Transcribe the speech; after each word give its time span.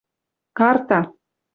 Карта 0.57 0.99